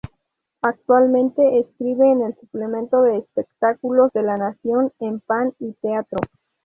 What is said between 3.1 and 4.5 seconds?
espectáculos de La